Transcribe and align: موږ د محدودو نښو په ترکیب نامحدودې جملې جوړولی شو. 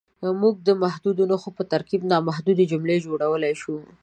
موږ 0.41 0.55
د 0.67 0.69
محدودو 0.83 1.23
نښو 1.31 1.49
په 1.57 1.63
ترکیب 1.71 2.01
نامحدودې 2.11 2.65
جملې 2.71 2.97
جوړولی 3.05 3.53
شو. 3.61 3.75